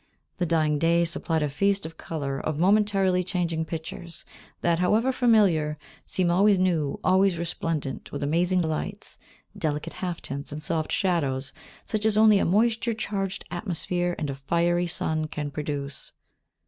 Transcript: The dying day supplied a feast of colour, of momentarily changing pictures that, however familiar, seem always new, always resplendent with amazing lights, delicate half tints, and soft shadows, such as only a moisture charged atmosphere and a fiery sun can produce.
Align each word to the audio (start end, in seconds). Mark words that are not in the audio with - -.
The 0.39 0.47
dying 0.47 0.79
day 0.79 1.05
supplied 1.05 1.43
a 1.43 1.47
feast 1.49 1.85
of 1.85 1.95
colour, 1.95 2.39
of 2.39 2.57
momentarily 2.57 3.23
changing 3.23 3.65
pictures 3.65 4.25
that, 4.61 4.79
however 4.79 5.11
familiar, 5.11 5.77
seem 6.07 6.31
always 6.31 6.57
new, 6.57 6.99
always 7.03 7.37
resplendent 7.37 8.11
with 8.11 8.23
amazing 8.23 8.63
lights, 8.63 9.19
delicate 9.55 9.93
half 9.93 10.19
tints, 10.19 10.51
and 10.51 10.63
soft 10.63 10.91
shadows, 10.91 11.53
such 11.85 12.03
as 12.07 12.17
only 12.17 12.39
a 12.39 12.45
moisture 12.45 12.93
charged 12.95 13.45
atmosphere 13.51 14.15
and 14.17 14.31
a 14.31 14.33
fiery 14.33 14.87
sun 14.87 15.27
can 15.27 15.51
produce. 15.51 16.11